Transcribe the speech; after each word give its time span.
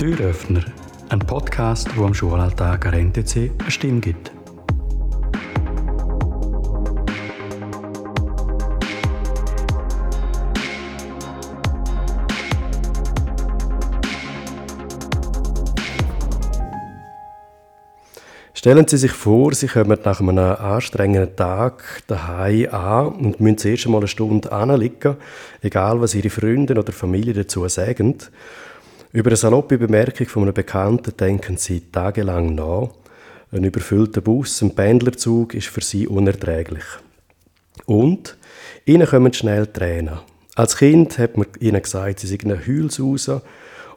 Türöffner, 0.00 0.64
ein 1.10 1.18
Podcast, 1.18 1.94
wo 1.94 2.06
am 2.06 2.14
Schulalltag 2.14 2.86
an 2.86 3.10
NTC 3.10 3.50
eine 3.58 3.70
Stimme 3.70 4.00
gibt. 4.00 4.32
Stellen 18.54 18.88
Sie 18.88 18.96
sich 18.96 19.12
vor, 19.12 19.52
Sie 19.52 19.66
kommen 19.66 19.98
nach 20.02 20.20
einem 20.20 20.38
anstrengenden 20.38 21.36
Tag 21.36 22.04
daheim 22.06 22.68
an 22.70 23.06
und 23.08 23.40
müssen 23.40 23.58
zuerst 23.58 23.84
einmal 23.84 24.00
eine 24.00 24.08
Stunde 24.08 24.50
anliegen, 24.50 25.18
egal 25.60 26.00
was 26.00 26.14
Ihre 26.14 26.30
Freunde 26.30 26.78
oder 26.78 26.90
Familie 26.90 27.34
dazu 27.34 27.68
sagen. 27.68 28.16
Über 29.12 29.30
eine 29.30 29.36
saloppe 29.36 29.76
Bemerkung 29.76 30.28
von 30.28 30.44
einem 30.44 30.54
Bekannten 30.54 31.16
denken 31.16 31.56
Sie 31.56 31.80
tagelang 31.80 32.54
nach. 32.54 32.90
Ein 33.50 33.64
überfüllter 33.64 34.20
Bus, 34.20 34.62
ein 34.62 34.74
Pendlerzug 34.74 35.54
ist 35.54 35.66
für 35.66 35.80
Sie 35.80 36.06
unerträglich. 36.06 36.84
Und 37.86 38.36
Ihnen 38.84 39.08
kommen 39.08 39.32
schnell 39.32 39.66
Tränen. 39.66 40.20
Als 40.54 40.76
Kind 40.76 41.18
hat 41.18 41.36
man 41.36 41.48
Ihnen 41.58 41.82
gesagt, 41.82 42.20
Sie 42.20 42.28
seien 42.28 42.52
eine 42.52 42.64
Heulsuse 42.64 43.42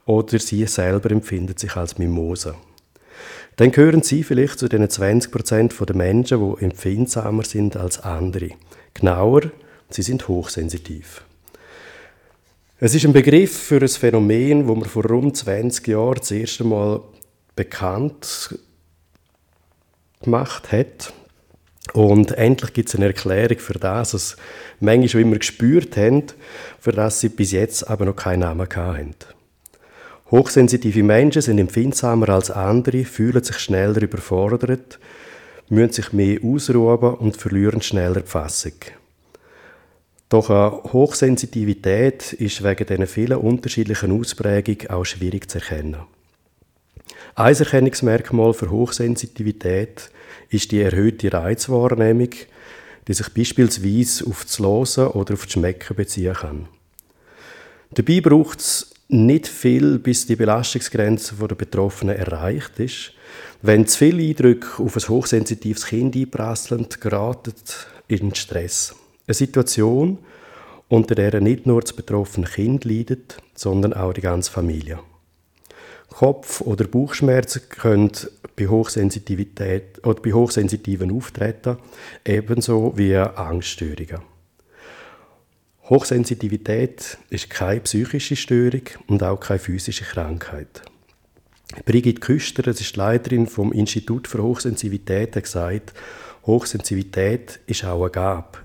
oder 0.06 0.40
Sie 0.40 0.66
selber 0.66 1.12
empfinden 1.12 1.58
sich 1.58 1.76
als 1.76 2.00
Mimose. 2.00 2.56
Dann 3.58 3.72
gehören 3.72 4.02
Sie 4.02 4.24
vielleicht 4.24 4.58
zu 4.58 4.68
den 4.68 4.88
20% 4.88 5.86
der 5.86 5.96
Menschen, 5.96 6.56
die 6.58 6.66
empfindsamer 6.66 7.44
sind 7.44 7.78
als 7.78 8.00
andere. 8.00 8.50
Genauer, 8.96 9.42
sie 9.92 10.02
sind 10.02 10.28
hochsensitiv. 10.28 11.24
Es 12.86 12.94
ist 12.94 13.06
ein 13.06 13.14
Begriff 13.14 13.58
für 13.58 13.80
ein 13.80 13.88
Phänomen, 13.88 14.68
wo 14.68 14.76
man 14.76 14.90
vor 14.90 15.06
rund 15.06 15.38
20 15.38 15.88
Jahren 15.88 16.16
das 16.16 16.32
erste 16.32 16.66
Mal 16.66 17.00
bekannt 17.56 18.60
gemacht 20.22 20.70
hat. 20.74 21.14
Und 21.94 22.34
endlich 22.34 22.74
gibt 22.74 22.90
es 22.90 22.96
eine 22.96 23.06
Erklärung 23.06 23.60
für 23.60 23.80
das, 23.80 24.14
was 24.14 24.36
manche 24.82 25.08
schon 25.08 25.22
immer 25.22 25.38
gespürt 25.38 25.96
haben, 25.96 26.24
für 26.78 26.92
das 26.92 27.22
sie 27.22 27.30
bis 27.30 27.54
jetzt 27.54 27.90
aber 27.90 28.04
noch 28.04 28.18
keinen 28.18 28.42
Namen 28.42 28.68
hatten. 28.68 29.16
Hochsensitive 30.30 31.04
Menschen 31.04 31.42
sind 31.42 31.60
empfindsamer 31.60 32.28
als 32.28 32.52
andere, 32.52 33.06
fühlen 33.06 33.46
sich 33.46 33.60
schneller 33.60 34.02
überfordert, 34.02 35.00
müssen 35.70 35.94
sich 35.94 36.12
mehr 36.12 36.40
ausruhen 36.44 37.14
und 37.14 37.38
verlieren 37.38 37.82
schneller 37.82 38.20
die 38.20 38.28
Fassung. 38.28 38.74
Doch 40.34 40.50
eine 40.50 40.82
Hochsensitivität 40.92 42.34
ist 42.34 42.64
wegen 42.64 42.88
diesen 42.88 43.06
vielen 43.06 43.38
unterschiedlichen 43.38 44.20
Ausprägungen 44.20 44.90
auch 44.90 45.06
schwierig 45.06 45.48
zu 45.48 45.60
erkennen. 45.60 45.98
Ein 47.36 47.56
Erkennungsmerkmal 47.56 48.56
für 48.56 48.72
Hochsensitivität 48.72 50.10
ist 50.50 50.72
die 50.72 50.82
erhöhte 50.82 51.32
Reizwahrnehmung, 51.32 52.32
die 53.08 53.14
sich 53.14 53.30
beispielsweise 53.30 54.26
auf 54.26 54.46
das 54.46 54.58
Losen 54.58 55.06
oder 55.10 55.36
auf 55.36 55.44
das 55.44 55.54
Schmecken 55.54 55.96
beziehen 55.96 56.34
kann. 56.34 56.68
Dabei 57.92 58.20
braucht 58.20 58.60
es 58.60 58.92
nicht 59.10 59.48
viel, 59.48 60.00
bis 60.00 60.26
die 60.26 60.36
Belastungsgrenze 60.36 61.36
der 61.36 61.54
Betroffenen 61.54 62.16
erreicht 62.16 62.80
ist. 62.80 63.12
Wenn 63.62 63.86
zu 63.86 64.00
viele 64.00 64.24
Eindrücke 64.24 64.82
auf 64.82 64.98
ein 64.98 65.10
hochsensitives 65.10 65.86
Kind 65.86 66.16
einprasseln, 66.16 66.88
geraten 67.00 67.54
in 68.08 68.34
Stress. 68.34 68.96
Eine 69.34 69.38
Situation, 69.40 70.20
unter 70.90 71.16
der 71.16 71.42
nicht 71.42 71.66
nur 71.66 71.82
das 71.82 71.94
betroffene 71.94 72.46
Kind 72.46 72.86
leidet, 72.86 73.38
sondern 73.56 73.92
auch 73.92 74.14
die 74.14 74.22
ganze 74.22 74.52
Familie. 74.52 75.00
Kopf- 76.08 76.62
oder 76.62 76.86
Bauchschmerzen 76.86 77.64
können 77.68 78.12
bei, 78.56 78.68
Hochsensitivität 78.68 80.06
oder 80.06 80.22
bei 80.22 80.34
Hochsensitiven 80.34 81.12
auftreten, 81.12 81.78
ebenso 82.24 82.96
wie 82.96 83.16
Angststörungen. 83.16 84.22
Hochsensitivität 85.90 87.18
ist 87.32 87.50
keine 87.50 87.82
psychische 87.82 88.36
Störung 88.36 88.84
und 89.08 89.24
auch 89.24 89.40
keine 89.40 89.58
physische 89.58 90.06
Krankheit. 90.06 90.84
Brigitte 91.86 92.22
Küster, 92.22 92.62
das 92.62 92.80
ist 92.82 92.96
die 92.96 93.00
Leiterin 93.00 93.48
vom 93.48 93.72
Institut 93.72 94.28
für 94.28 94.44
Hochsensitivität, 94.44 95.36
hat 95.36 95.44
gesagt, 95.46 95.94
Hochsensitivität 96.46 97.62
ist 97.66 97.84
auch 97.84 98.04
eine 98.04 98.12
Gabe. 98.12 98.60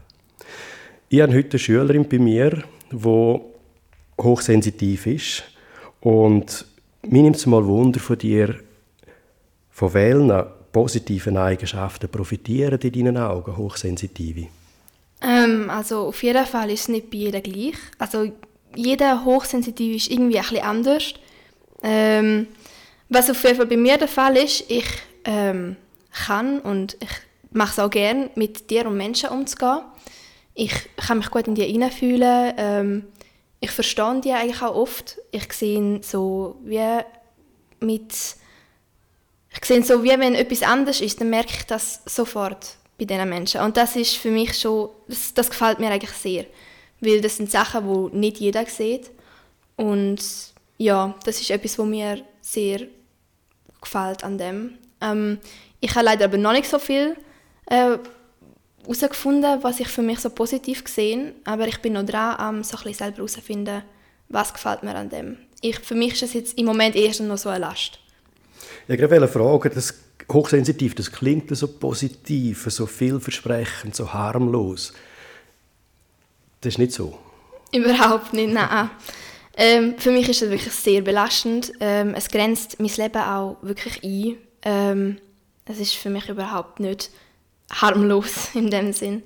Ich 1.10 1.22
habe 1.22 1.32
heute 1.34 1.52
eine 1.52 1.58
Schülerin 1.58 2.06
bei 2.06 2.18
mir, 2.18 2.64
die 2.92 3.40
hochsensitiv 4.20 5.06
ist 5.06 5.42
und 6.02 6.66
mir 7.02 7.22
nimmt 7.22 7.36
es 7.36 7.46
mal 7.46 7.64
Wunder 7.64 7.98
von 7.98 8.18
dir, 8.18 8.56
von 9.70 9.94
welchen 9.94 10.30
positiven 10.70 11.38
Eigenschaften 11.38 12.10
profitieren 12.10 12.78
in 12.78 12.92
deinen 12.92 13.16
Augen 13.16 13.56
Hochsensitive? 13.56 14.48
Ähm, 15.22 15.70
also 15.70 16.08
auf 16.08 16.22
jeden 16.22 16.44
Fall 16.44 16.70
ist 16.70 16.82
es 16.82 16.88
nicht 16.88 17.10
bei 17.10 17.16
jedem 17.16 17.42
gleich. 17.42 17.76
Also 17.98 18.30
jeder 18.76 19.24
Hochsensitiv 19.24 19.96
ist 19.96 20.10
irgendwie 20.10 20.36
ein 20.36 20.42
bisschen 20.42 20.62
anders. 20.62 21.14
Ähm, 21.82 22.48
was 23.08 23.30
auf 23.30 23.42
jeden 23.44 23.56
Fall 23.56 23.66
bei 23.66 23.78
mir 23.78 23.96
der 23.96 24.08
Fall 24.08 24.36
ist, 24.36 24.70
ich 24.70 24.84
ähm, 25.24 25.76
kann 26.26 26.60
und 26.60 26.98
ich 27.00 27.08
mache 27.50 27.70
es 27.70 27.78
auch 27.78 27.90
gerne, 27.90 28.28
mit 28.34 28.68
dir 28.70 28.86
und 28.86 28.98
Menschen 28.98 29.30
umzugehen. 29.30 29.80
Ich 30.60 30.72
kann 30.96 31.18
mich 31.18 31.30
gut 31.30 31.46
in 31.46 31.54
die 31.54 31.62
hineinfühlen. 31.62 32.52
Ähm, 32.56 33.06
ich 33.60 33.70
verstehe 33.70 34.20
die 34.20 34.32
eigentlich 34.32 34.60
auch 34.60 34.74
oft. 34.74 35.16
Ich 35.30 35.52
sehe 35.52 36.00
so 36.02 36.56
wie 36.64 36.98
mit 37.78 38.12
ich 39.50 39.64
sehe 39.64 39.84
so 39.84 40.02
wie 40.02 40.18
wenn 40.18 40.34
etwas 40.34 40.64
anders 40.64 41.00
ist, 41.00 41.20
dann 41.20 41.30
merke 41.30 41.52
ich 41.56 41.62
das 41.66 42.02
sofort 42.06 42.74
bei 42.98 43.04
diesen 43.04 43.28
Menschen. 43.28 43.60
Und 43.60 43.76
das 43.76 43.94
ist 43.94 44.16
für 44.16 44.32
mich 44.32 44.58
schon, 44.58 44.90
das, 45.06 45.32
das 45.32 45.48
gefällt 45.48 45.78
mir 45.78 45.92
eigentlich 45.92 46.10
sehr. 46.10 46.44
Weil 47.00 47.20
das 47.20 47.36
sind 47.36 47.52
Sachen, 47.52 48.10
die 48.12 48.16
nicht 48.16 48.38
jeder 48.38 48.66
sieht. 48.66 49.12
Und 49.76 50.18
ja, 50.76 51.14
das 51.24 51.40
ist 51.40 51.50
etwas, 51.52 51.78
was 51.78 51.86
mir 51.86 52.24
sehr 52.40 52.80
gefällt 53.80 54.24
an 54.24 54.38
dem. 54.38 54.76
Ähm, 55.00 55.38
ich 55.78 55.94
habe 55.94 56.06
leider 56.06 56.24
aber 56.24 56.36
noch 56.36 56.52
nicht 56.52 56.68
so 56.68 56.80
viel 56.80 57.16
herausgefunden, 58.88 59.62
was 59.62 59.80
ich 59.80 59.88
für 59.88 60.02
mich 60.02 60.18
so 60.20 60.30
positiv 60.30 60.82
sehe. 60.86 61.34
Aber 61.44 61.68
ich 61.68 61.78
bin 61.78 61.92
noch 61.92 62.06
dran, 62.06 62.56
um 62.56 62.64
so 62.64 62.76
ein 62.76 62.82
bisschen 62.82 62.94
selber 62.94 63.16
herauszufinden, 63.18 63.82
was 64.28 64.52
gefällt 64.52 64.82
mir 64.82 64.94
an 64.94 65.10
dem. 65.10 65.36
Ich, 65.60 65.78
für 65.80 65.94
mich 65.94 66.14
ist 66.14 66.22
es 66.22 66.32
jetzt 66.34 66.58
im 66.58 66.66
Moment 66.66 66.96
erst 66.96 67.20
noch 67.20 67.38
so 67.38 67.48
eine 67.48 67.60
Last. 67.60 67.98
Ich 68.86 69.00
wollte 69.00 69.28
fragen, 69.28 69.70
das 69.74 69.94
hochsensitiv, 70.32 70.94
das 70.94 71.10
klingt 71.12 71.54
so 71.56 71.68
positiv, 71.68 72.66
so 72.68 72.86
vielversprechend, 72.86 73.94
so 73.94 74.12
harmlos. 74.12 74.92
Das 76.60 76.74
ist 76.74 76.78
nicht 76.78 76.92
so. 76.92 77.18
Überhaupt 77.72 78.32
nicht, 78.32 78.52
nein. 78.52 78.90
Ähm, 79.56 79.94
für 79.98 80.10
mich 80.10 80.28
ist 80.28 80.42
es 80.42 80.50
wirklich 80.50 80.72
sehr 80.72 81.02
belastend. 81.02 81.72
Ähm, 81.80 82.14
es 82.14 82.28
grenzt 82.28 82.78
mein 82.78 82.90
Leben 82.96 83.22
auch 83.22 83.56
wirklich 83.62 84.02
ein. 84.02 84.36
Ähm, 84.62 85.18
es 85.64 85.78
ist 85.80 85.94
für 85.94 86.10
mich 86.10 86.28
überhaupt 86.28 86.80
nicht 86.80 87.10
harmlos 87.70 88.54
in 88.54 88.70
dem 88.70 88.92
Sinn. 88.92 89.22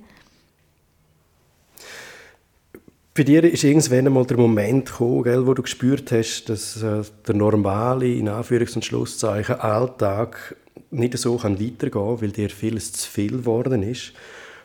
Bei 3.15 3.23
dir 3.23 3.43
ist 3.43 3.63
irgendwann 3.63 4.07
einmal 4.07 4.25
der 4.25 4.37
Moment 4.37 4.87
gekommen, 4.87 5.23
gell, 5.23 5.45
wo 5.45 5.53
du 5.53 5.61
gespürt 5.61 6.11
hast, 6.11 6.45
dass 6.49 6.81
äh, 6.81 7.03
der 7.27 7.35
normale, 7.35 8.07
in 8.07 8.27
Anführungs- 8.27 8.73
und 8.73 8.85
Schlusszeichen, 8.85 9.59
Alltag 9.59 10.55
nicht 10.89 11.15
so 11.19 11.37
kann 11.37 11.59
weitergehen 11.59 11.91
kann, 11.91 12.21
weil 12.21 12.31
dir 12.31 12.49
vieles 12.49 12.91
zu 12.93 13.09
viel 13.09 13.37
geworden 13.37 13.83
ist. 13.83 14.13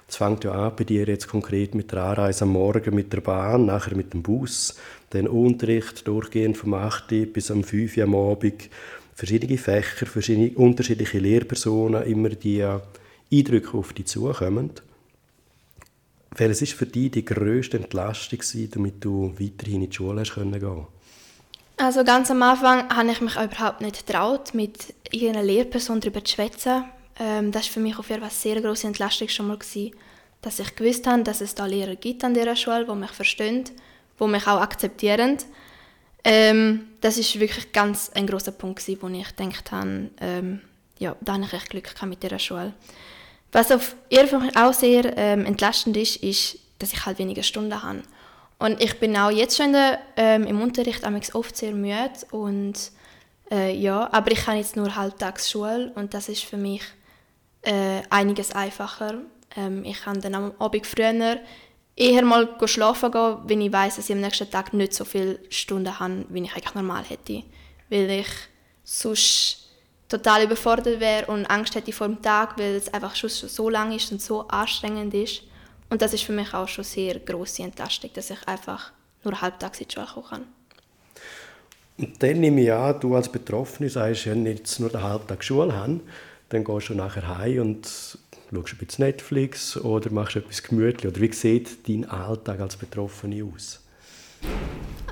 Es 0.08 0.16
fängt 0.16 0.44
ja 0.44 0.52
an 0.52 0.72
bei 0.74 0.84
dir 0.84 1.04
jetzt 1.06 1.28
konkret 1.28 1.74
mit 1.74 1.92
der 1.92 2.02
Anreise 2.04 2.44
am 2.44 2.52
Morgen 2.52 2.94
mit 2.94 3.12
der 3.12 3.20
Bahn, 3.20 3.66
nachher 3.66 3.94
mit 3.94 4.14
dem 4.14 4.22
Bus, 4.22 4.76
dann 5.10 5.28
Unterricht 5.28 6.08
durchgehend 6.08 6.56
vom 6.56 6.72
8. 6.72 7.30
bis 7.30 7.50
am 7.50 7.62
5. 7.62 7.98
Uhr 7.98 8.04
am 8.04 8.14
Abend, 8.14 8.70
verschiedene 9.14 9.58
Fächer, 9.58 10.06
verschiedene 10.06 10.52
unterschiedliche 10.52 11.18
Lehrpersonen, 11.18 12.04
immer 12.04 12.30
die 12.30 12.66
Eindrücke 13.32 13.76
auf 13.76 13.92
dich 13.92 14.06
zukommen. 14.06 14.70
Welches 16.36 16.72
war 16.72 16.78
für 16.78 16.86
dich 16.86 17.10
die 17.10 17.24
grösste 17.24 17.78
Entlastung, 17.78 18.40
damit 18.70 19.04
du 19.04 19.32
weiterhin 19.38 19.82
in 19.82 19.90
die 19.90 19.96
Schule 19.96 20.22
gehen 20.22 20.60
konntest? 20.60 20.88
Also 21.80 22.02
ganz 22.04 22.30
am 22.30 22.42
Anfang 22.42 22.88
habe 22.90 23.10
ich 23.10 23.20
mich 23.20 23.36
überhaupt 23.36 23.80
nicht 23.80 24.06
getraut, 24.06 24.52
mit 24.52 24.94
irgendeiner 25.10 25.44
Lehrperson 25.44 26.00
darüber 26.00 26.24
zu 26.24 26.34
schwätzen. 26.34 26.84
Ähm, 27.18 27.52
das 27.52 27.66
war 27.66 27.72
für 27.74 27.80
mich 27.80 27.98
auf 27.98 28.08
jeden 28.08 28.20
Fall 28.20 28.30
eine 28.30 28.36
sehr 28.36 28.60
grosse 28.60 28.88
Entlastung 28.88 29.28
schon 29.28 29.46
mal, 29.48 29.58
gewesen, 29.58 29.92
dass 30.42 30.58
ich 30.58 30.74
gewusst 30.74 31.06
habe, 31.06 31.22
dass 31.22 31.40
es 31.40 31.54
da 31.54 31.66
Lehrer 31.66 31.96
gibt 31.96 32.24
an 32.24 32.34
dieser 32.34 32.56
Schule, 32.56 32.84
die 32.84 32.94
mich 32.94 33.10
verstehen, 33.10 33.64
die 34.20 34.26
mich 34.26 34.46
auch 34.46 34.60
akzeptieren. 34.60 35.38
Ähm, 36.24 36.88
das 37.00 37.16
ist 37.16 37.38
wirklich 37.38 37.72
ganz 37.72 38.10
ein 38.10 38.26
großer 38.26 38.52
Punkt, 38.52 38.80
gewesen, 38.80 38.98
wo 39.00 39.08
ich 39.08 39.36
gedacht 39.36 39.70
habe, 39.70 40.10
ähm, 40.20 40.60
ja, 40.98 41.16
da 41.20 41.34
habe 41.34 41.44
ich 41.44 41.52
echt 41.52 41.70
Glück 41.70 42.02
mit 42.02 42.22
dieser 42.22 42.38
Schule. 42.38 42.72
Was 43.52 43.72
auf 43.72 43.96
jeden 44.10 44.28
Fall 44.28 44.50
auch 44.54 44.72
sehr 44.74 45.16
ähm, 45.16 45.44
entlastend 45.46 45.96
ist, 45.96 46.16
ist, 46.16 46.58
dass 46.78 46.92
ich 46.92 47.06
halt 47.06 47.18
weniger 47.18 47.42
Stunden 47.42 47.82
habe. 47.82 48.02
Und 48.58 48.82
ich 48.82 48.98
bin 49.00 49.16
auch 49.16 49.30
jetzt 49.30 49.56
schon 49.56 49.72
der, 49.72 50.00
ähm, 50.16 50.44
im 50.46 50.60
Unterricht 50.60 51.04
oft 51.34 51.56
sehr 51.56 51.72
müde 51.72 52.12
und 52.30 52.92
Äh, 53.50 53.74
ja, 53.80 54.06
aber 54.12 54.30
ich 54.30 54.46
habe 54.46 54.58
jetzt 54.58 54.76
nur 54.76 54.94
Halbtagsschule 54.94 55.92
und 55.94 56.12
das 56.12 56.28
ist 56.28 56.44
für 56.44 56.58
mich 56.58 56.82
äh, 57.62 58.02
einiges 58.10 58.52
einfacher. 58.52 59.22
Ähm, 59.56 59.84
ich 59.86 60.02
kann 60.02 60.20
dann 60.20 60.34
am 60.34 60.52
Abend 60.58 60.86
früher 60.86 61.40
eher 61.96 62.24
mal 62.24 62.46
schlafen 62.66 63.10
gehen, 63.10 63.36
wenn 63.46 63.62
ich 63.62 63.72
weiß, 63.72 63.96
dass 63.96 64.10
ich 64.10 64.14
am 64.14 64.20
nächsten 64.20 64.50
Tag 64.50 64.74
nicht 64.74 64.92
so 64.92 65.06
viele 65.06 65.38
Stunden 65.48 65.98
habe, 65.98 66.26
wie 66.28 66.42
ich 66.42 66.52
eigentlich 66.52 66.74
normal 66.74 67.04
hätte. 67.04 67.42
Weil 67.88 68.10
ich 68.10 68.28
sonst 68.84 69.67
total 70.08 70.44
überfordert 70.44 71.00
wäre 71.00 71.26
und 71.26 71.46
Angst 71.46 71.74
hätte 71.74 71.92
vor 71.92 72.08
dem 72.08 72.22
Tag, 72.22 72.58
weil 72.58 72.74
es 72.74 72.92
einfach 72.92 73.14
schon 73.14 73.30
so 73.30 73.68
lang 73.68 73.92
ist 73.94 74.10
und 74.10 74.22
so 74.22 74.48
anstrengend 74.48 75.14
ist. 75.14 75.42
Und 75.90 76.02
das 76.02 76.12
ist 76.12 76.24
für 76.24 76.32
mich 76.32 76.52
auch 76.54 76.68
schon 76.68 76.84
sehr 76.84 77.18
große 77.18 77.62
Entlastung, 77.62 78.10
dass 78.14 78.30
ich 78.30 78.46
einfach 78.46 78.92
nur 79.24 79.40
halbtags 79.40 79.80
in 79.80 79.88
die 79.88 79.94
Schule 79.94 80.06
kommen 80.06 80.26
kann. 80.26 80.44
Und 81.98 82.22
dann 82.22 82.40
nehme 82.40 82.60
ich 82.62 82.72
an, 82.72 83.00
du 83.00 83.14
als 83.16 83.28
Betroffene 83.28 83.90
sagst, 83.90 84.26
wenn 84.26 84.46
ich 84.46 84.58
jetzt 84.58 84.80
nur 84.80 84.90
den 84.90 85.02
Halbtag 85.02 85.42
Schule 85.42 85.74
habe, 85.74 86.00
dann 86.48 86.64
gehst 86.64 86.88
du 86.88 86.94
nachher 86.94 87.38
heim 87.38 87.60
und 87.60 87.86
schaust 87.86 88.72
ein 88.72 88.78
bisschen 88.78 89.04
Netflix 89.04 89.76
oder 89.76 90.10
machst 90.10 90.36
etwas 90.36 90.62
gemütlich. 90.62 91.10
Oder 91.10 91.20
wie 91.20 91.32
sieht 91.32 91.88
dein 91.88 92.08
Alltag 92.08 92.60
als 92.60 92.76
Betroffene 92.76 93.44
aus? 93.44 93.80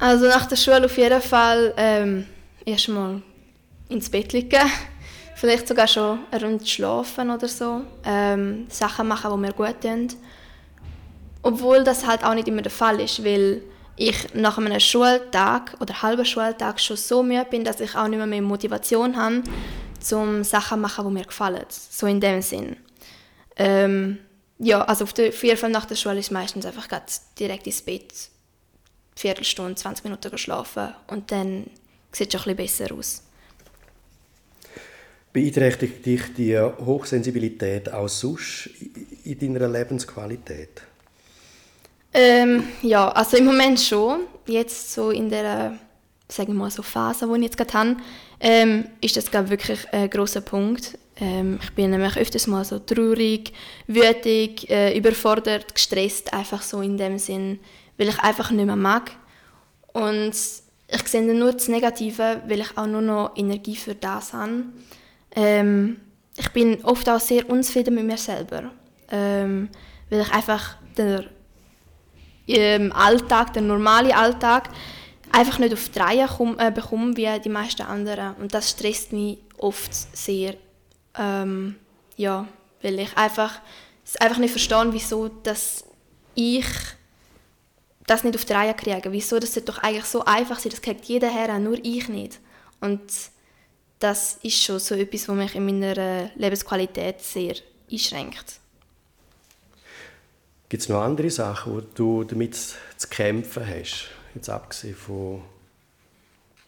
Also 0.01 0.27
nach 0.27 0.47
der 0.47 0.57
Schule 0.57 0.85
auf 0.85 0.97
jeden 0.97 1.21
Fall 1.21 1.75
ähm, 1.77 2.27
erstmal 2.65 3.21
ins 3.89 4.11
Bett 4.11 4.33
liegen. 4.33 4.71
Vielleicht 5.35 5.69
sogar 5.69 5.87
schon 5.87 6.21
eine 6.31 6.45
Runde 6.45 6.67
schlafen 6.67 7.31
oder 7.31 7.47
so. 7.47 7.83
Ähm, 8.05 8.67
Sachen 8.71 9.09
machen, 9.09 9.31
die 9.31 9.39
mir 9.39 9.53
gut 9.53 9.81
tun. 9.83 10.09
Obwohl 11.43 11.85
das 11.85 12.07
halt 12.07 12.25
auch 12.25 12.35
nicht 12.35 12.49
immer 12.49 12.63
der 12.63 12.73
Fall 12.73 13.01
ist, 13.01 13.25
weil 13.25 13.63
ich 13.97 14.35
nach 14.35 14.59
einem 14.59 14.81
Schultag 14.81 15.77
oder 15.81 16.03
halben 16.03 16.25
Schultag 16.25 16.81
schon 16.81 16.97
so 16.97 17.23
müde 17.23 17.47
bin, 17.49 17.65
dass 17.65 17.81
ich 17.81 17.95
auch 17.95 18.09
nicht 18.09 18.19
mehr, 18.19 18.27
mehr 18.27 18.43
Motivation 18.43 19.17
habe, 19.17 19.43
um 20.13 20.45
Sachen 20.45 20.77
zu 20.77 20.83
machen, 20.83 21.07
die 21.07 21.13
mir 21.13 21.25
gefallen. 21.25 21.65
So 21.69 22.07
in 22.07 22.21
dem 22.21 22.43
Sinn. 22.43 22.77
Ähm, 23.57 24.19
ja, 24.59 24.83
also 24.83 25.05
auf, 25.05 25.13
der, 25.13 25.33
vier 25.33 25.55
jeden 25.55 25.73
nach 25.73 25.87
der 25.87 25.97
Schule 25.97 26.19
ist 26.19 26.31
meistens 26.31 26.67
einfach 26.67 26.89
direkt 27.39 27.67
ins 27.67 27.83
Bett, 27.83 28.13
Viertelstunde, 29.15 29.75
20 29.75 30.05
Minuten 30.05 30.31
geschlafen 30.31 30.95
und 31.09 31.31
dann 31.31 31.71
sieht 32.13 32.35
es 32.35 32.43
schon 32.43 32.51
ein 32.51 32.57
bisschen 32.57 32.89
besser 32.89 32.99
aus. 32.99 33.23
Beeinträchtigt 35.37 36.07
dich 36.07 36.33
die 36.33 36.59
Hochsensibilität 36.59 37.93
auch 37.93 38.09
sonst 38.09 38.71
in 39.23 39.53
deiner 39.53 39.69
Lebensqualität? 39.69 40.81
Ähm, 42.15 42.65
ja, 42.81 43.11
also 43.11 43.37
im 43.37 43.45
Moment 43.45 43.79
schon. 43.79 44.21
Jetzt 44.47 44.95
so 44.95 45.11
in 45.11 45.29
der 45.29 45.79
sagen 46.27 46.55
wir 46.55 46.61
mal 46.61 46.71
so 46.71 46.83
Phase, 46.83 47.27
die 47.27 47.35
ich 47.35 47.43
jetzt 47.43 47.59
gerade 47.59 47.73
habe, 47.75 47.97
ähm, 48.41 48.87
ist 49.03 49.19
das 49.19 49.31
glaube 49.31 49.51
wirklich 49.51 49.87
ein 49.93 50.09
großer 50.09 50.41
Punkt. 50.41 50.97
Ähm, 51.21 51.59
ich 51.63 51.71
bin 51.75 51.91
nämlich 51.91 52.17
öfters 52.17 52.47
mal 52.47 52.65
so 52.65 52.79
traurig, 52.79 53.53
wütig, 53.89 54.71
äh, 54.71 54.97
überfordert, 54.97 55.75
gestresst, 55.75 56.33
einfach 56.33 56.63
so 56.63 56.81
in 56.81 56.97
dem 56.97 57.19
Sinn, 57.19 57.59
weil 57.99 58.09
ich 58.09 58.19
einfach 58.21 58.51
nicht 58.53 58.65
mehr 58.65 58.75
mag. 58.75 59.11
Und 59.93 60.33
ich 60.33 61.03
sehe 61.05 61.35
nur 61.35 61.53
das 61.53 61.69
Negative, 61.69 62.41
weil 62.49 62.61
ich 62.61 62.79
auch 62.79 62.87
nur 62.87 63.03
noch 63.03 63.37
Energie 63.37 63.77
für 63.77 63.95
das 63.95 64.33
habe. 64.33 64.65
Ähm, 65.33 66.01
ich 66.37 66.51
bin 66.51 66.85
oft 66.85 67.09
auch 67.09 67.21
sehr 67.21 67.49
unzufrieden 67.49 67.95
mit 67.95 68.05
mir 68.05 68.17
selber, 68.17 68.71
ähm, 69.11 69.69
weil 70.11 70.21
ich 70.21 70.33
einfach 70.33 70.77
der 70.97 71.25
im 72.47 72.93
Alltag, 72.93 73.53
der 73.55 73.63
normale 73.63 74.17
Alltag, 74.17 74.71
einfach 75.33 75.59
nicht 75.59 75.73
auf 75.73 75.89
die 75.89 75.99
Reihe 75.99 76.29
komm, 76.29 76.59
äh, 76.59 76.71
bekomme 76.71 77.17
wie 77.17 77.41
die 77.41 77.49
meisten 77.49 77.83
anderen. 77.83 78.35
Und 78.37 78.55
das 78.55 78.71
stresst 78.71 79.13
mich 79.13 79.39
oft 79.59 79.93
sehr. 79.93 80.55
Ähm, 81.19 81.77
ja, 82.17 82.47
weil 82.83 83.01
ich 83.01 83.17
einfach, 83.17 83.61
einfach 84.21 84.39
nicht 84.39 84.53
verstehe, 84.53 84.93
wieso 84.93 85.29
dass 85.29 85.85
ich 86.35 86.67
das 88.07 88.23
nicht 88.23 88.37
auf 88.37 88.45
die 88.45 88.53
Reihe 88.53 88.75
kriege. 88.75 89.11
Wieso 89.11 89.39
das 89.39 89.55
doch 89.55 89.79
eigentlich 89.79 90.05
so 90.05 90.25
einfach 90.25 90.59
sein, 90.59 90.71
das 90.71 90.83
kriegt 90.83 91.07
jeder 91.07 91.29
her, 91.29 91.59
nur 91.59 91.79
ich 91.83 92.09
nicht. 92.09 92.39
Und 92.81 93.03
das 94.07 94.39
ist 94.43 94.63
schon 94.63 94.79
so 94.79 94.95
etwas, 94.95 95.29
was 95.29 95.35
mich 95.35 95.55
in 95.57 95.67
meiner 95.67 96.31
Lebensqualität 96.37 97.21
sehr 97.21 97.57
einschränkt. 97.91 98.61
Gibt 100.69 100.83
es 100.85 100.89
noch 100.89 101.03
andere 101.03 101.29
Sachen, 101.29 101.75
wo 101.75 101.81
du 101.81 102.23
damit 102.23 102.55
zu 102.55 103.09
kämpfen 103.11 103.67
hast? 103.67 104.09
Jetzt 104.35 104.49
abgesehen 104.49 104.95
von 104.95 105.43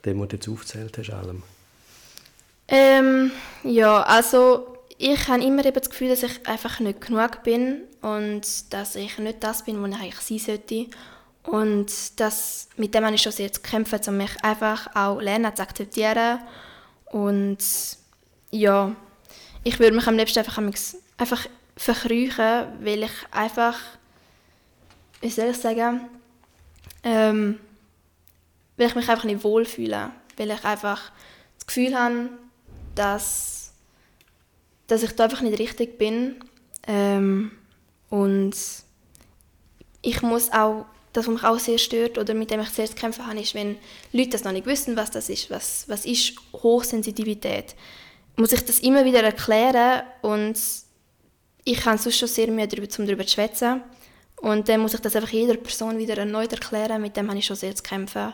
dem, 0.05 0.20
was 0.20 0.29
du 0.29 0.37
jetzt 0.37 0.49
aufgezählt 0.49 0.99
hast, 0.99 1.11
allem. 1.11 1.44
Ähm, 2.67 3.31
ja, 3.62 4.02
also 4.02 4.76
ich 4.99 5.29
habe 5.29 5.44
immer 5.44 5.64
eben 5.64 5.79
das 5.79 5.90
Gefühl, 5.90 6.08
dass 6.08 6.25
ich 6.25 6.44
einfach 6.44 6.81
nicht 6.81 7.00
genug 7.00 7.44
bin 7.44 7.82
und 8.02 8.73
dass 8.73 8.96
ich 8.96 9.17
nicht 9.19 9.44
das 9.44 9.64
bin, 9.64 9.81
was 9.81 9.90
ich 9.90 9.96
eigentlich 9.96 10.20
sein 10.20 10.38
sollte. 10.38 10.87
Und 11.44 12.20
das, 12.20 12.69
mit 12.76 12.94
dem 12.94 13.05
habe 13.05 13.14
ich 13.14 13.23
schon 13.23 13.32
sehr 13.32 13.52
zu 13.52 13.61
kämpfen, 13.61 14.00
um 14.08 14.17
mich 14.17 14.32
einfach 14.43 14.94
auch 14.96 15.20
lernen 15.20 15.55
zu 15.55 15.62
akzeptieren. 15.62 16.40
Und 17.11 17.59
ja, 18.51 18.95
ich 19.65 19.79
würde 19.79 19.97
mich 19.97 20.07
am 20.07 20.17
liebsten 20.17 20.39
einfach, 20.39 20.59
einfach 21.17 21.47
verkrüchen, 21.77 22.67
weil 22.81 23.05
ich 23.05 23.13
einfach, 23.31 23.79
wie 25.21 25.31
soll 25.31 25.51
ich 25.51 25.57
sagen, 25.57 26.09
ähm, 27.03 27.59
weil 28.77 28.89
ich 28.89 28.95
mich 28.95 29.09
einfach 29.09 29.25
nicht 29.25 29.45
wohlfühle, 29.45 30.11
weil 30.37 30.51
ich 30.51 30.65
einfach 30.65 31.11
das 31.57 31.67
Gefühl 31.67 31.99
habe, 31.99 32.31
dass, 32.95 33.73
dass 34.87 35.03
ich 35.03 35.13
da 35.13 35.25
einfach 35.25 35.41
nicht 35.41 35.59
richtig 35.59 35.99
bin. 35.99 36.37
Ähm, 36.87 37.53
und 38.11 38.55
ich 40.03 40.23
muss 40.23 40.51
auch, 40.53 40.87
das 41.13 41.27
was 41.27 41.35
mich 41.35 41.45
auch 41.45 41.59
sehr 41.59 41.79
stört 41.79 42.19
oder 42.19 42.35
mit 42.35 42.51
dem 42.51 42.61
ich 42.61 42.69
sehr 42.71 42.87
zu 42.87 42.95
kämpfen 42.95 43.27
habe, 43.27 43.41
ist, 43.41 43.55
wenn 43.55 43.77
Leute 44.13 44.31
das 44.31 44.45
noch 44.45 44.53
nicht 44.53 44.67
wissen, 44.67 44.97
was 44.97 45.11
das 45.11 45.29
ist, 45.29 45.51
was, 45.51 45.85
was 45.89 46.05
ist 46.05 46.35
Hochsensitivität, 46.53 47.75
muss 48.37 48.53
ich 48.53 48.65
das 48.65 48.81
immer 48.81 49.05
wieder 49.05 49.23
erklären 49.23 50.03
und 50.23 50.59
ich 51.65 51.85
habe 51.85 51.99
sonst 51.99 52.19
schon 52.19 52.29
sehr 52.29 52.50
Mühe, 52.50 52.67
darüber, 52.67 52.88
um 52.99 53.07
darüber 53.07 53.27
zu 53.27 53.35
schwätzen. 53.35 53.83
Und 54.41 54.69
dann 54.69 54.81
muss 54.81 54.95
ich 54.95 55.00
das 55.00 55.17
einfach 55.17 55.31
jeder 55.31 55.55
Person 55.55 55.99
wieder 55.99 56.17
erneut 56.17 56.53
erklären. 56.53 57.03
Mit 57.03 57.17
dem 57.17 57.29
habe 57.29 57.38
ich 57.38 57.45
schon 57.45 57.57
sehr 57.57 57.75
zu 57.75 57.83
kämpfen. 57.83 58.33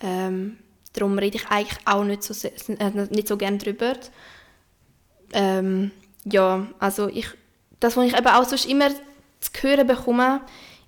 Ähm, 0.00 0.58
darum 0.92 1.18
rede 1.18 1.36
ich 1.36 1.46
eigentlich 1.48 1.78
auch 1.84 2.04
nicht 2.04 2.22
so, 2.22 2.32
sehr, 2.32 2.52
äh, 2.68 2.90
nicht 3.10 3.28
so 3.28 3.36
gerne 3.36 3.58
darüber. 3.58 3.94
Ähm, 5.32 5.90
ja, 6.24 6.66
also 6.78 7.08
ich, 7.08 7.26
das, 7.80 7.96
was 7.96 8.06
ich 8.06 8.16
eben 8.16 8.26
auch 8.26 8.44
sonst 8.44 8.66
immer 8.66 8.90
zu 8.90 9.50
hören 9.60 9.86
bekomme, 9.86 10.40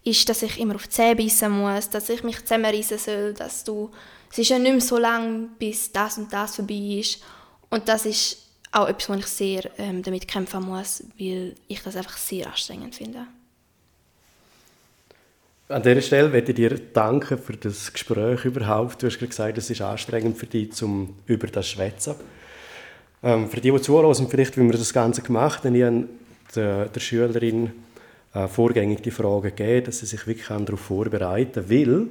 ist, 0.04 0.28
dass 0.28 0.42
ich 0.42 0.60
immer 0.60 0.74
auf 0.74 0.84
die 0.84 0.90
Zähne 0.90 1.16
beißen 1.16 1.50
muss, 1.50 1.88
dass 1.88 2.08
ich 2.10 2.22
mich 2.22 2.40
zusammenreißen 2.40 2.98
soll, 2.98 3.34
dass 3.34 3.64
du, 3.64 3.90
es 4.30 4.38
ist 4.38 4.50
ja 4.50 4.58
nicht 4.58 4.72
mehr 4.72 4.80
so 4.80 4.98
lange, 4.98 5.48
bis 5.58 5.90
das 5.90 6.18
und 6.18 6.32
das 6.32 6.56
vorbei 6.56 6.98
ist. 7.00 7.22
Und 7.70 7.88
das 7.88 8.04
ist 8.04 8.38
auch 8.70 8.88
etwas, 8.88 9.08
wo 9.08 9.14
ich 9.14 9.26
sehr 9.26 9.70
ähm, 9.78 10.02
damit 10.02 10.28
kämpfen 10.28 10.62
muss, 10.64 11.02
weil 11.18 11.54
ich 11.68 11.80
das 11.82 11.96
einfach 11.96 12.16
sehr 12.16 12.46
anstrengend 12.46 12.94
finde. 12.94 13.26
An 15.68 15.82
dieser 15.82 16.02
Stelle 16.02 16.28
möchte 16.28 16.52
ich 16.52 16.56
dir 16.56 16.78
danken 16.78 17.38
für 17.38 17.56
das 17.56 17.90
Gespräch 17.90 18.44
überhaupt. 18.44 19.02
Du 19.02 19.06
hast 19.06 19.18
gesagt, 19.18 19.56
es 19.56 19.70
ist 19.70 19.80
anstrengend 19.80 20.36
für 20.36 20.46
dich, 20.46 20.82
um 20.82 21.16
über 21.26 21.46
das 21.46 21.66
zu 21.66 21.72
schwätzen. 21.72 22.16
Ähm, 23.22 23.48
für 23.48 23.60
die, 23.60 23.70
die 23.70 23.80
zuhören, 23.80 24.28
vielleicht, 24.28 24.58
wie 24.58 24.62
wir 24.62 24.72
das 24.72 24.92
Ganze 24.92 25.22
gemacht 25.22 25.64
haben, 25.64 25.74
ich 25.74 25.82
habe 25.82 26.08
der, 26.54 26.86
der 26.86 27.00
Schülerin 27.00 27.72
äh, 28.34 28.48
vorgängig 28.48 29.02
die 29.02 29.10
Frage 29.10 29.50
gegeben, 29.50 29.86
dass 29.86 30.00
sie 30.00 30.06
sich 30.06 30.26
wirklich 30.26 30.48
darauf 30.48 30.80
vorbereiten 30.80 31.64
weil 31.68 32.08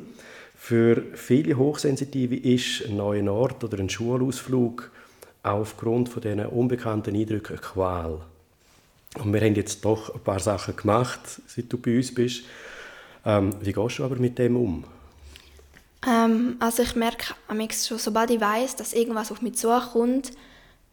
für 0.55 1.03
viele 1.13 1.57
Hochsensitive 1.57 2.37
ist 2.37 2.85
ein 2.85 2.95
neuer 2.95 3.29
Ort 3.33 3.63
oder 3.63 3.79
ein 3.79 3.89
Schulausflug 3.89 4.89
aufgrund 5.43 6.07
von 6.07 6.21
diesen 6.21 6.45
unbekannten 6.45 7.15
Eindrücken 7.15 7.57
eine 7.57 7.61
Qual. 7.61 8.21
Und 9.21 9.33
wir 9.33 9.41
haben 9.41 9.55
jetzt 9.55 9.83
doch 9.83 10.13
ein 10.15 10.21
paar 10.21 10.39
Sachen 10.39 10.75
gemacht, 10.75 11.19
seit 11.47 11.71
du 11.71 11.77
bei 11.77 11.97
uns 11.97 12.13
bist. 12.13 12.43
Ähm, 13.25 13.53
wie 13.61 13.73
gehst 13.73 13.99
du 13.99 14.05
aber 14.05 14.15
mit 14.15 14.39
dem 14.39 14.55
um? 14.55 14.85
Ähm, 16.07 16.55
also 16.59 16.83
ich 16.83 16.95
merke 16.95 17.35
schon, 17.73 17.97
sobald 17.97 18.31
ich 18.31 18.41
weiß, 18.41 18.77
dass 18.77 18.93
irgendwas 18.93 19.31
auf 19.31 19.41
mich 19.41 19.55
zukommt, 19.55 20.31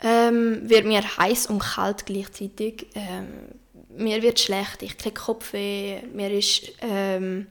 ähm, 0.03 0.69
wird 0.69 0.87
mir 0.87 1.03
heiß 1.03 1.47
und 1.47 1.61
kalt 1.61 2.07
gleichzeitig. 2.07 2.89
Ähm, 2.95 3.60
mir 3.97 4.23
wird 4.23 4.38
schlecht, 4.38 4.82
ich 4.82 4.97
kriege 4.97 5.20
Kopfweh, 5.20 6.02
mir 6.12 6.30
ist 6.30 6.73
ähm, 6.80 7.47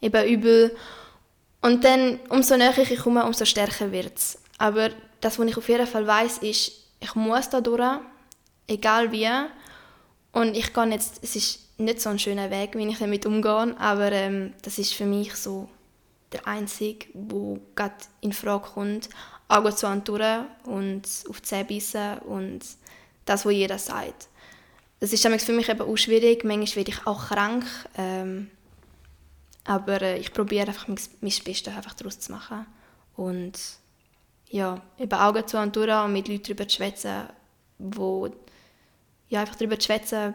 eben 0.00 0.28
übel. 0.28 0.76
Und 1.60 1.84
dann, 1.84 2.20
umso 2.28 2.56
näher 2.56 2.76
ich 2.78 2.98
komme, 2.98 3.24
umso 3.24 3.44
stärker 3.44 3.92
wird 3.92 4.16
es. 4.16 4.38
Aber 4.58 4.90
das, 5.20 5.38
was 5.38 5.46
ich 5.46 5.56
auf 5.56 5.68
jeden 5.68 5.86
Fall 5.86 6.06
weiß, 6.06 6.38
ist, 6.38 6.72
ich 7.00 7.14
muss 7.14 7.50
da 7.50 7.60
durch, 7.60 8.00
egal 8.66 9.12
wie. 9.12 9.28
Und 10.32 10.56
ich 10.56 10.72
gehe 10.72 10.86
jetzt, 10.86 11.20
es 11.22 11.36
ist 11.36 11.78
nicht 11.78 12.00
so 12.00 12.10
ein 12.10 12.18
schöner 12.18 12.50
Weg, 12.50 12.76
wie 12.76 12.86
ich 12.86 12.98
damit 12.98 13.26
umgehe, 13.26 13.74
aber 13.78 14.12
ähm, 14.12 14.54
das 14.62 14.78
ist 14.78 14.94
für 14.94 15.06
mich 15.06 15.34
so 15.34 15.68
der 16.32 16.46
einzige, 16.46 17.06
wo 17.14 17.58
gerade 17.74 17.94
in 18.20 18.32
Frage 18.32 18.68
kommt. 18.74 19.08
Augen 19.48 19.76
zu 19.76 20.00
durch 20.04 20.44
und 20.64 21.02
auf 21.28 21.40
die 21.40 21.42
Zähne 21.42 21.64
bissen 21.64 22.18
und 22.20 22.60
das, 23.24 23.44
was 23.44 23.52
jeder 23.52 23.78
sagt. 23.78 24.28
Das 25.00 25.14
ist 25.14 25.22
für 25.22 25.52
mich 25.52 25.68
eben 25.68 25.80
auch 25.80 25.96
schwierig. 25.96 26.44
Manchmal 26.44 26.76
werde 26.76 26.90
ich 26.90 27.06
auch 27.06 27.28
krank. 27.28 27.64
Ähm, 27.96 28.50
aber 29.64 30.02
äh, 30.02 30.18
ich 30.18 30.32
probiere 30.32 30.68
einfach 30.68 30.88
mein, 30.88 30.98
mein 31.20 31.32
Bestes 31.44 31.74
einfach 31.74 31.94
daraus 31.94 32.20
zu 32.20 32.32
machen. 32.32 32.66
Und 33.16 33.58
ja, 34.48 34.80
eben 34.98 35.12
Augen 35.12 35.46
zu 35.46 35.58
und 35.58 35.74
durch 35.74 35.90
und 35.90 36.12
mit 36.12 36.28
Leuten 36.28 36.42
darüber 36.42 36.68
zu 36.68 36.76
schwätzen, 36.76 37.28
wo 37.78 38.28
ja, 39.30 39.40
einfach 39.40 39.54
darüber 39.54 39.78
zu 39.78 39.86
schwätzen, 39.86 40.34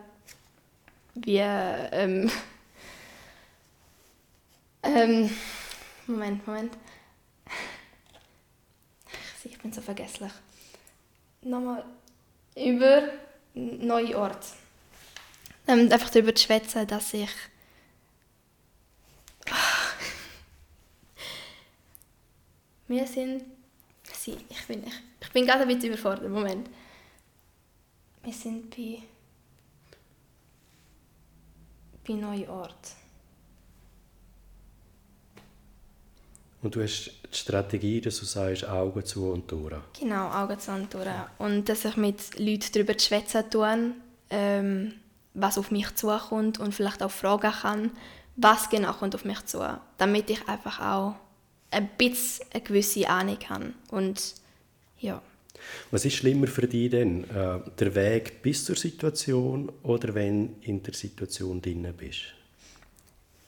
wie 1.13 1.37
ähm, 1.37 2.31
ähm, 4.83 5.29
Moment, 6.07 6.47
Moment. 6.47 6.77
Ich 9.43 9.59
bin 9.59 9.71
so 9.71 9.79
vergesslich. 9.79 10.31
Nochmal 11.43 11.85
über 12.55 13.03
neue 13.55 14.17
Orte. 14.17 14.47
Ähm, 15.67 15.91
einfach 15.91 16.09
darüber 16.11 16.35
zu 16.35 16.43
schwätzen, 16.43 16.85
dass 16.87 17.13
ich 17.13 17.29
wir 22.87 23.07
sind 23.07 23.43
ich 24.27 24.65
bin, 24.67 24.83
ich, 24.83 24.93
ich 25.21 25.29
bin 25.33 25.45
gerade 25.45 25.61
ein 25.61 25.67
bisschen 25.67 25.93
überfordert, 25.93 26.29
Moment. 26.31 26.67
Wir 28.23 28.33
sind 28.33 28.75
bei 28.75 29.03
bei 32.07 32.13
neuen 32.13 32.49
Orten. 32.49 33.04
Und 36.65 36.75
du 36.75 36.81
hast 36.81 37.11
die 37.31 37.37
Strategie, 37.37 38.01
dass 38.01 38.17
du 38.17 38.25
sagst, 38.25 38.67
Augen 38.67 39.05
zu 39.05 39.29
und 39.29 39.51
durch. 39.51 39.75
Genau, 39.99 40.31
Augen 40.31 40.59
zu 40.59 40.71
und 40.71 40.91
durch. 40.91 41.05
Und 41.37 41.69
dass 41.69 41.85
ich 41.85 41.95
mit 41.95 42.39
Leuten 42.39 42.71
darüber 42.73 42.97
schwätzen 42.97 43.43
tue, 43.51 43.91
ähm, 44.31 44.93
was 45.35 45.59
auf 45.59 45.69
mich 45.69 45.93
zukommt 45.93 46.59
und 46.59 46.73
vielleicht 46.73 47.03
auch 47.03 47.11
fragen 47.11 47.51
kann, 47.51 47.91
was 48.35 48.67
genau 48.67 48.93
kommt 48.93 49.13
auf 49.13 49.25
mich 49.25 49.45
zu, 49.45 49.63
damit 49.99 50.31
ich 50.31 50.49
einfach 50.49 50.79
auch 50.79 51.15
ein 51.69 51.87
bisschen 51.99 52.47
eine 52.51 52.63
gewisse 52.63 53.07
Ahnung 53.09 53.37
habe. 53.47 53.73
Und 53.91 54.33
ja. 54.97 55.21
Was 55.91 56.03
ist 56.03 56.15
schlimmer 56.15 56.47
für 56.47 56.67
dich 56.67 56.89
denn? 56.89 57.29
Äh, 57.29 57.59
der 57.77 57.93
Weg 57.93 58.41
bis 58.41 58.65
zur 58.65 58.75
Situation 58.75 59.71
oder 59.83 60.15
wenn 60.15 60.47
du 60.47 60.53
in 60.61 60.81
der 60.81 60.95
Situation 60.95 61.61
drin 61.61 61.93
bist? 61.95 62.33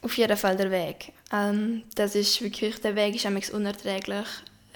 Auf 0.08 0.18
jeden 0.18 0.38
Fall 0.38 0.56
der 0.56 0.72
Weg. 0.72 1.12
Ähm, 1.34 1.84
das 1.96 2.16
ist 2.16 2.42
wirklich, 2.42 2.80
der 2.80 2.96
Weg 2.96 3.14
ist 3.14 3.50
unerträglich. 3.54 4.26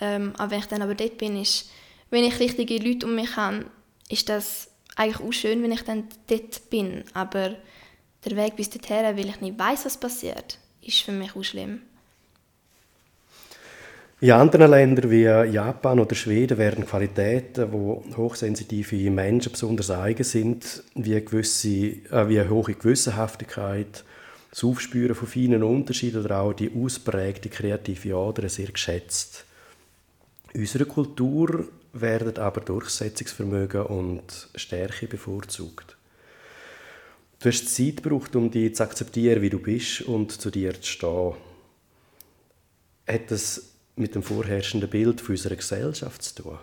Ähm, 0.01 0.33
aber 0.37 0.51
wenn 0.51 0.59
ich 0.59 0.65
dann 0.65 0.81
aber 0.81 0.93
dort 0.93 1.17
bin, 1.17 1.41
ist, 1.41 1.69
wenn 2.09 2.25
ich 2.25 2.37
richtige 2.37 2.77
Leute 2.79 3.05
um 3.05 3.15
mich 3.15 3.37
habe, 3.37 3.63
ist 4.09 4.27
das 4.27 4.67
eigentlich 4.97 5.25
auch 5.25 5.31
schön, 5.31 5.63
wenn 5.63 5.71
ich 5.71 5.83
dann 5.83 6.03
dort 6.27 6.69
bin. 6.69 7.05
Aber 7.13 7.55
der 8.25 8.35
Weg 8.35 8.57
bis 8.57 8.71
dorthin, 8.71 9.05
weil 9.05 9.29
ich 9.29 9.39
nicht 9.39 9.57
weiß, 9.57 9.85
was 9.85 9.97
passiert, 9.97 10.59
ist 10.81 10.99
für 10.99 11.13
mich 11.13 11.33
auch 11.33 11.43
schlimm. 11.45 11.79
In 14.19 14.31
anderen 14.31 14.69
Ländern 14.69 15.09
wie 15.09 15.23
Japan 15.23 16.01
oder 16.01 16.13
Schweden 16.13 16.57
werden 16.57 16.85
Qualitäten, 16.85 17.71
die 17.71 18.17
hochsensitive 18.17 19.09
Menschen 19.09 19.53
besonders 19.53 19.91
eigen 19.91 20.25
sind, 20.25 20.83
wie, 20.93 21.23
gewisse, 21.23 21.69
äh, 21.69 22.27
wie 22.27 22.41
hohe 22.41 22.73
Gewissenhaftigkeit, 22.73 24.03
das 24.51 24.65
Aufspüren 24.65 25.15
von 25.15 25.27
feinen 25.27 25.63
Unterschieden 25.63 26.23
oder 26.23 26.41
auch 26.41 26.53
die 26.53 26.71
ausprägte 26.75 27.49
kreative 27.49 28.15
Ader 28.15 28.49
sehr 28.49 28.67
geschätzt. 28.67 29.45
In 30.53 30.61
unserer 30.61 30.85
Kultur 30.85 31.69
werden 31.93 32.37
aber 32.37 32.61
Durchsetzungsvermögen 32.61 33.83
und 33.83 34.49
Stärke 34.55 35.07
bevorzugt. 35.07 35.95
Du 37.39 37.49
hast 37.49 37.73
Zeit 37.73 38.03
gebraucht, 38.03 38.35
um 38.35 38.51
dich 38.51 38.75
zu 38.75 38.83
akzeptieren, 38.83 39.41
wie 39.41 39.49
du 39.49 39.59
bist 39.59 40.01
und 40.03 40.31
zu 40.31 40.51
dir 40.51 40.79
zu 40.79 40.91
stehen. 40.91 41.33
Hat 43.07 43.31
das 43.31 43.71
mit 43.95 44.13
dem 44.13 44.21
vorherrschenden 44.21 44.89
Bild 44.89 45.27
unserer 45.27 45.55
Gesellschaft 45.55 46.21
zu 46.21 46.43
tun? 46.43 46.59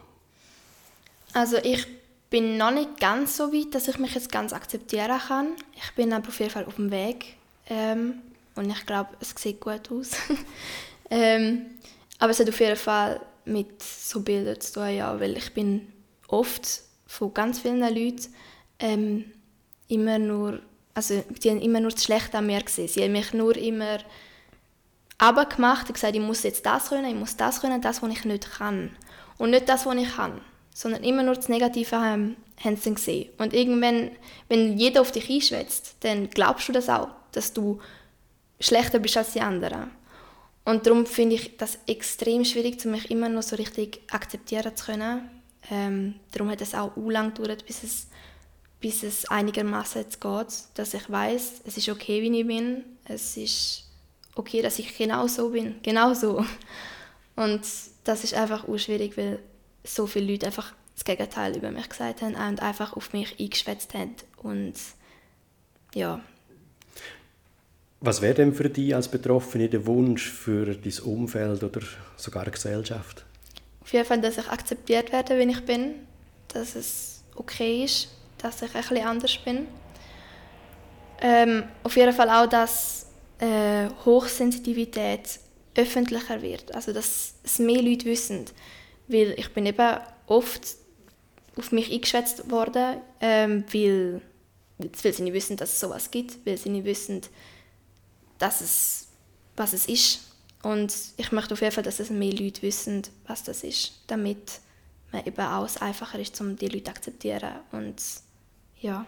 Also 1.32 1.56
ich 1.56 1.86
bin 2.30 2.58
noch 2.58 2.70
nicht 2.70 3.00
ganz 3.00 3.36
so 3.36 3.52
weit, 3.52 3.74
dass 3.74 3.88
ich 3.88 3.98
mich 3.98 4.14
jetzt 4.14 4.30
ganz 4.30 4.52
akzeptieren 4.52 5.18
kann. 5.26 5.52
Ich 5.74 5.94
bin 5.94 6.12
aber 6.12 6.28
auf 6.28 6.38
jeden 6.38 6.52
Fall 6.52 6.66
auf 6.66 6.76
dem 6.76 6.90
Weg. 6.90 7.37
Ähm, 7.68 8.22
und 8.54 8.70
ich 8.70 8.86
glaube, 8.86 9.10
es 9.20 9.34
sieht 9.36 9.60
gut 9.60 9.90
aus. 9.92 10.10
ähm, 11.10 11.66
aber 12.18 12.32
es 12.32 12.40
hat 12.40 12.48
auf 12.48 12.60
jeden 12.60 12.76
Fall 12.76 13.20
mit 13.44 13.82
so 13.82 14.20
Bildern 14.20 14.60
zu 14.60 14.74
tun, 14.74 14.96
ja, 14.96 15.18
weil 15.20 15.36
ich 15.36 15.52
bin 15.54 15.92
oft 16.26 16.82
von 17.06 17.32
ganz 17.32 17.60
vielen 17.60 17.80
Leuten 17.80 18.26
ähm, 18.78 19.24
immer 19.88 20.18
nur, 20.18 20.60
also 20.94 21.22
die 21.42 21.50
haben 21.50 21.60
immer 21.60 21.80
nur 21.80 21.90
das 21.90 22.04
Schlechte 22.04 22.38
an 22.38 22.46
mir 22.46 22.62
gesehen. 22.62 22.88
Sie 22.88 23.02
haben 23.02 23.12
mich 23.12 23.32
nur 23.32 23.56
immer 23.56 23.98
abgemacht 25.18 25.88
und 25.88 25.94
gesagt, 25.94 26.14
ich 26.14 26.20
muss 26.22 26.42
jetzt 26.42 26.66
das 26.66 26.88
können, 26.88 27.04
ich 27.06 27.14
muss 27.14 27.36
das 27.36 27.60
können, 27.60 27.80
das, 27.80 28.02
was 28.02 28.10
ich 28.10 28.24
nicht 28.24 28.50
kann. 28.50 28.96
Und 29.38 29.50
nicht 29.50 29.68
das, 29.68 29.86
was 29.86 29.96
ich 29.96 30.16
kann, 30.16 30.40
sondern 30.74 31.04
immer 31.04 31.22
nur 31.22 31.34
das 31.34 31.48
Negative 31.48 31.96
haben, 31.96 32.36
haben 32.62 32.76
sie 32.76 32.94
gesehen. 32.94 33.30
Und 33.38 33.54
irgendwann, 33.54 34.10
wenn 34.48 34.76
jeder 34.76 35.00
auf 35.00 35.12
dich 35.12 35.30
einschwätzt, 35.30 35.96
dann 36.00 36.28
glaubst 36.30 36.68
du 36.68 36.72
das 36.72 36.88
auch 36.88 37.08
dass 37.32 37.52
du 37.52 37.80
schlechter 38.60 38.98
bist 38.98 39.16
als 39.16 39.32
die 39.32 39.40
anderen. 39.40 39.90
Und 40.64 40.86
darum 40.86 41.06
finde 41.06 41.36
ich 41.36 41.56
das 41.56 41.78
extrem 41.86 42.44
schwierig, 42.44 42.84
um 42.84 42.90
mich 42.90 43.10
immer 43.10 43.28
noch 43.28 43.42
so 43.42 43.56
richtig 43.56 44.00
akzeptieren 44.10 44.76
zu 44.76 44.86
können. 44.86 45.30
Ähm, 45.70 46.16
darum 46.32 46.50
hat 46.50 46.60
es 46.60 46.74
auch 46.74 46.96
u 46.96 47.10
lang 47.10 47.32
gedauert, 47.34 47.64
bis 47.66 47.82
es, 47.82 48.08
bis 48.80 49.02
es 49.02 49.24
einigermaßen 49.30 50.04
geht, 50.04 50.46
dass 50.74 50.94
ich 50.94 51.10
weiß, 51.10 51.62
es 51.64 51.76
ist 51.76 51.88
okay, 51.88 52.20
wie 52.22 52.40
ich 52.40 52.46
bin. 52.46 52.84
Es 53.04 53.36
ist 53.36 53.84
okay, 54.34 54.60
dass 54.62 54.78
ich 54.78 54.96
genau 54.96 55.26
so 55.26 55.50
bin, 55.50 55.76
genau 55.82 56.12
so. 56.14 56.44
Und 57.36 57.62
das 58.04 58.24
ist 58.24 58.34
einfach 58.34 58.68
u 58.68 58.76
schwierig, 58.78 59.16
weil 59.16 59.38
so 59.84 60.06
viele 60.06 60.32
Leute 60.32 60.46
einfach 60.46 60.74
das 60.94 61.04
Gegenteil 61.04 61.56
über 61.56 61.70
mich 61.70 61.88
gesagt 61.88 62.22
haben 62.22 62.34
und 62.34 62.60
einfach 62.60 62.94
auf 62.94 63.12
mich 63.12 63.38
eingeschwätzt 63.38 63.94
haben. 63.94 64.16
Und 64.42 64.74
ja, 65.94 66.20
was 68.00 68.22
wäre 68.22 68.34
denn 68.34 68.54
für 68.54 68.68
dich 68.68 68.94
als 68.94 69.08
Betroffene 69.08 69.68
der 69.68 69.86
Wunsch 69.86 70.30
für 70.30 70.66
dein 70.66 70.98
Umfeld 71.04 71.62
oder 71.62 71.80
sogar 72.16 72.44
die 72.44 72.52
Gesellschaft? 72.52 73.24
Auf 73.80 73.92
jeden 73.92 74.04
Fall, 74.04 74.20
dass 74.20 74.38
ich 74.38 74.48
akzeptiert 74.48 75.12
werde, 75.12 75.38
wie 75.38 75.50
ich 75.50 75.64
bin, 75.64 75.94
dass 76.48 76.74
es 76.74 77.24
okay 77.34 77.84
ist, 77.84 78.08
dass 78.38 78.62
ich 78.62 78.74
ein 78.74 78.82
bisschen 78.82 79.06
anders 79.06 79.38
bin. 79.38 79.66
Ähm, 81.20 81.64
auf 81.82 81.96
jeden 81.96 82.12
Fall 82.12 82.30
auch, 82.30 82.48
dass 82.48 83.06
äh, 83.40 83.88
Hochsensitivität 84.04 85.40
öffentlicher 85.74 86.40
wird, 86.42 86.74
also 86.74 86.92
dass 86.92 87.34
es 87.44 87.58
mehr 87.58 87.82
Leute 87.82 88.06
wissen, 88.06 88.44
weil 89.08 89.34
ich 89.36 89.52
bin 89.52 89.66
eben 89.66 89.98
oft 90.26 90.76
auf 91.56 91.72
mich 91.72 91.92
eingeschätzt 91.92 92.50
worden, 92.50 92.98
ähm, 93.20 93.64
weil, 93.72 94.20
weil 94.78 95.12
sie 95.12 95.22
nicht 95.22 95.32
wissen, 95.32 95.56
dass 95.56 95.72
es 95.72 95.80
sowas 95.80 96.10
gibt, 96.10 96.46
weil 96.46 96.56
sie 96.56 96.68
nicht 96.68 96.84
wissen, 96.84 97.22
dass 98.38 98.60
es, 98.60 99.08
was 99.56 99.72
es 99.72 99.86
ist. 99.86 100.20
Und 100.62 100.94
ich 101.16 101.32
möchte 101.32 101.54
auf 101.54 101.60
jeden 101.60 101.72
Fall, 101.72 101.84
dass 101.84 102.00
es 102.00 102.10
mehr 102.10 102.32
Leute 102.32 102.62
wissen, 102.62 103.02
was 103.26 103.44
das 103.44 103.64
ist, 103.64 104.00
damit 104.06 104.60
man 105.12 105.24
eben 105.24 105.40
auch 105.40 105.64
es 105.64 105.76
einfacher 105.76 106.18
ist, 106.18 106.40
um 106.40 106.56
die 106.56 106.68
Leute 106.68 106.84
zu 106.84 106.90
akzeptieren. 106.90 107.52
Und 107.72 108.02
ja. 108.80 109.06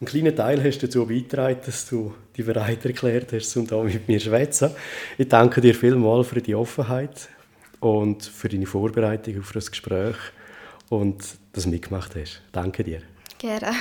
Ein 0.00 0.06
kleiner 0.06 0.34
Teil 0.34 0.64
hast 0.64 0.78
du 0.78 0.86
dazu 0.86 1.06
beigetragen, 1.06 1.60
dass 1.66 1.86
du 1.88 2.14
dich 2.36 2.46
bereit 2.46 2.84
erklärt 2.84 3.32
hast, 3.32 3.54
um 3.56 3.66
hier 3.66 3.82
mit 3.82 4.08
mir 4.08 4.18
zu 4.18 4.26
schwätzen. 4.26 4.70
Ich 5.18 5.28
danke 5.28 5.60
dir 5.60 5.74
vielmals 5.74 6.28
für 6.28 6.40
die 6.40 6.54
Offenheit 6.54 7.28
und 7.80 8.24
für 8.24 8.48
deine 8.48 8.66
Vorbereitung 8.66 9.40
auf 9.40 9.52
das 9.52 9.70
Gespräch 9.70 10.16
und 10.88 11.22
dass 11.52 11.64
du 11.64 11.70
mitgemacht 11.70 12.14
hast. 12.16 12.40
Danke 12.52 12.82
dir. 12.84 13.02
Gerne. 13.38 13.74